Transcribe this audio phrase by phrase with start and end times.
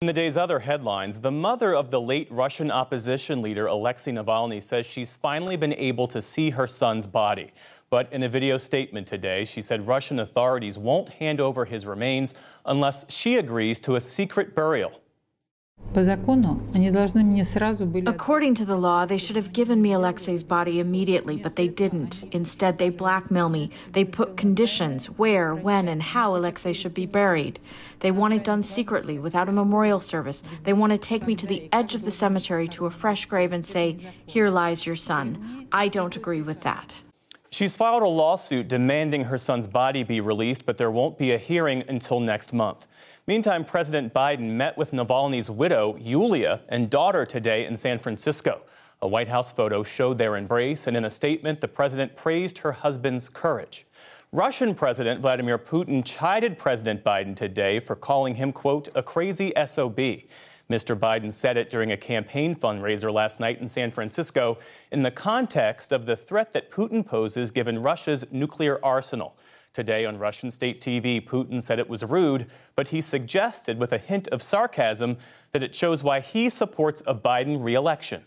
[0.00, 4.62] In the day's other headlines, the mother of the late Russian opposition leader Alexei Navalny
[4.62, 7.50] says she's finally been able to see her son's body.
[7.90, 12.36] But in a video statement today, she said Russian authorities won't hand over his remains
[12.64, 15.00] unless she agrees to a secret burial.
[18.06, 22.22] According to the law, they should have given me Alexei's body immediately, but they didn't.
[22.32, 23.70] Instead, they blackmail me.
[23.90, 27.58] They put conditions where, when, and how Alexei should be buried.
[27.98, 30.44] They want it done secretly, without a memorial service.
[30.62, 33.52] They want to take me to the edge of the cemetery to a fresh grave
[33.52, 35.66] and say, Here lies your son.
[35.72, 37.00] I don't agree with that.
[37.50, 41.38] She's filed a lawsuit demanding her son's body be released, but there won't be a
[41.38, 42.86] hearing until next month.
[43.28, 48.62] Meantime, President Biden met with Navalny's widow, Yulia, and daughter today in San Francisco.
[49.02, 52.72] A White House photo showed their embrace, and in a statement, the president praised her
[52.72, 53.84] husband's courage.
[54.32, 59.98] Russian President Vladimir Putin chided President Biden today for calling him, quote, a crazy SOB.
[60.70, 60.98] Mr.
[60.98, 64.56] Biden said it during a campaign fundraiser last night in San Francisco
[64.90, 69.36] in the context of the threat that Putin poses given Russia's nuclear arsenal.
[69.72, 73.98] Today on Russian state TV, Putin said it was rude, but he suggested with a
[73.98, 75.16] hint of sarcasm
[75.52, 78.22] that it shows why he supports a Biden reelection.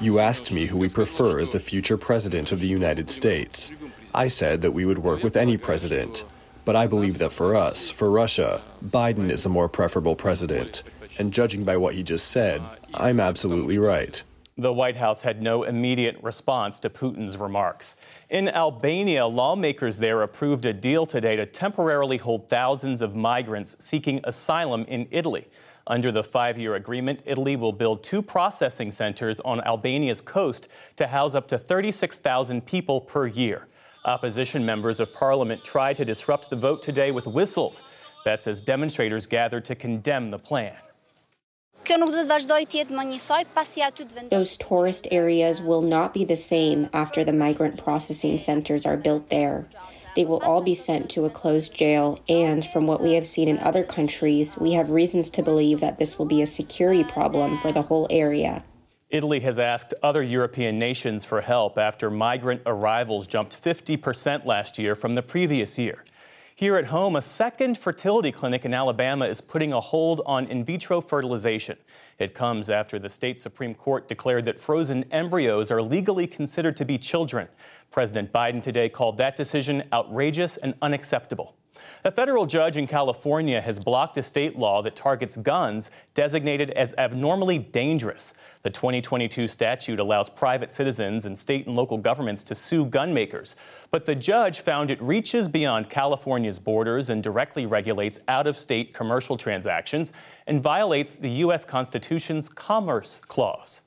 [0.00, 3.72] You asked me who we prefer as the future president of the United States.
[4.14, 6.24] I said that we would work with any president.
[6.64, 10.82] But I believe that for us, for Russia, Biden is a more preferable president.
[11.18, 12.60] And judging by what he just said,
[12.92, 14.22] I'm absolutely right.
[14.58, 17.96] The White House had no immediate response to Putin's remarks.
[18.30, 24.18] In Albania, lawmakers there approved a deal today to temporarily hold thousands of migrants seeking
[24.24, 25.46] asylum in Italy.
[25.88, 31.06] Under the five year agreement, Italy will build two processing centers on Albania's coast to
[31.06, 33.66] house up to 36,000 people per year.
[34.06, 37.82] Opposition members of parliament tried to disrupt the vote today with whistles.
[38.24, 40.76] That's as demonstrators gathered to condemn the plan.
[44.30, 49.30] Those tourist areas will not be the same after the migrant processing centers are built
[49.30, 49.66] there.
[50.16, 53.48] They will all be sent to a closed jail, and from what we have seen
[53.48, 57.58] in other countries, we have reasons to believe that this will be a security problem
[57.58, 58.64] for the whole area.
[59.10, 64.96] Italy has asked other European nations for help after migrant arrivals jumped 50% last year
[64.96, 66.02] from the previous year.
[66.58, 70.64] Here at home, a second fertility clinic in Alabama is putting a hold on in
[70.64, 71.76] vitro fertilization.
[72.18, 76.86] It comes after the state Supreme Court declared that frozen embryos are legally considered to
[76.86, 77.46] be children.
[77.90, 81.54] President Biden today called that decision outrageous and unacceptable.
[82.04, 86.94] A federal judge in California has blocked a state law that targets guns designated as
[86.98, 88.34] abnormally dangerous.
[88.62, 93.56] The 2022 statute allows private citizens and state and local governments to sue gun makers.
[93.90, 98.94] But the judge found it reaches beyond California's borders and directly regulates out of state
[98.94, 100.12] commercial transactions
[100.46, 101.64] and violates the U.S.
[101.64, 103.82] Constitution's Commerce Clause.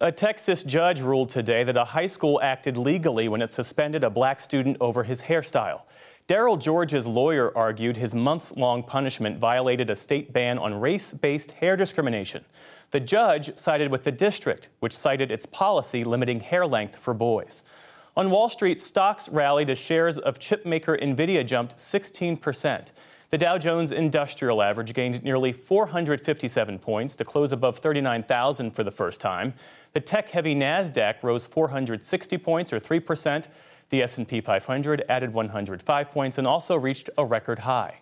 [0.00, 4.10] A Texas judge ruled today that a high school acted legally when it suspended a
[4.10, 5.80] black student over his hairstyle.
[6.28, 11.52] Darryl George's lawyer argued his months long punishment violated a state ban on race based
[11.52, 12.44] hair discrimination.
[12.90, 17.62] The judge sided with the district, which cited its policy limiting hair length for boys.
[18.16, 22.90] On Wall Street, stocks rallied as shares of chipmaker Nvidia jumped 16%.
[23.30, 28.90] The Dow Jones Industrial Average gained nearly 457 points to close above 39,000 for the
[28.92, 29.52] first time.
[29.94, 33.48] The tech-heavy Nasdaq rose 460 points or 3%.
[33.90, 37.98] The S&P 500 added 105 points and also reached a record high.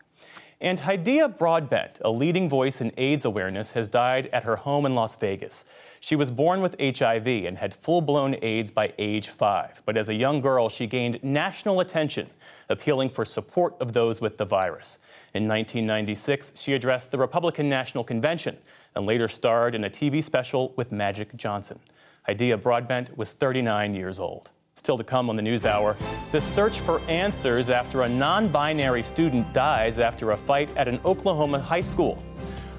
[0.61, 4.95] And Hydeia Broadbent, a leading voice in AIDS awareness, has died at her home in
[4.95, 5.65] Las Vegas.
[6.01, 9.83] She was born with HIV and had full blown AIDS by age five.
[9.85, 12.31] But as a young girl, she gained national attention,
[12.69, 14.99] appealing for support of those with the virus.
[15.35, 18.57] In 1996, she addressed the Republican National Convention
[18.95, 21.81] and later starred in a TV special with Magic Johnson.
[22.29, 24.51] Hydeia Broadbent was 39 years old.
[24.77, 25.97] Still to come on the News Hour,
[26.33, 31.01] the search for answers after a non binary student dies after a fight at an
[31.05, 32.21] Oklahoma high school.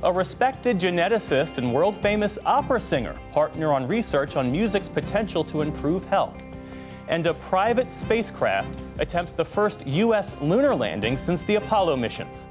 [0.03, 5.62] A respected geneticist and world famous opera singer partner on research on music's potential to
[5.62, 6.44] improve health.
[7.07, 10.36] And a private spacecraft attempts the first U.S.
[10.41, 12.48] lunar landing since the Apollo missions.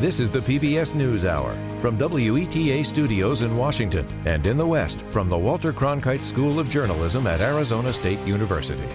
[0.00, 1.54] This is the PBS News Hour
[1.84, 6.70] from WETA Studios in Washington and in the West from the Walter Cronkite School of
[6.70, 8.88] Journalism at Arizona State University.